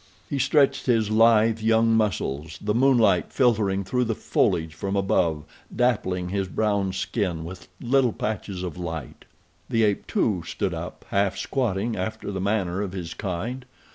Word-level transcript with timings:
He 0.27 0.39
stretched 0.39 0.87
his 0.87 1.11
lithe 1.11 1.59
young 1.59 1.93
muscles, 1.93 2.57
the 2.59 2.73
moonlight 2.73 3.31
filtering 3.31 3.83
through 3.83 4.05
the 4.05 4.15
foliage 4.15 4.73
from 4.73 4.95
above 4.95 5.43
dappling 5.75 6.29
his 6.29 6.47
brown 6.47 6.91
skin 6.91 7.43
with 7.45 7.67
little 7.79 8.11
patches 8.11 8.63
of 8.63 8.77
light. 8.79 9.25
The 9.69 9.83
ape, 9.83 10.07
too, 10.07 10.41
stood 10.43 10.73
up, 10.73 11.05
half 11.09 11.37
squatting 11.37 11.95
after 11.95 12.31
the 12.31 12.41
manner 12.41 12.81
of 12.81 12.93
his 12.93 13.13
kind. 13.13 13.63